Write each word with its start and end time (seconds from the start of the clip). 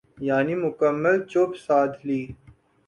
یعنی 0.27 0.55
مکمل 0.55 1.17
چپ 1.25 1.49
سادھ 1.65 1.95
لی۔ 2.07 2.21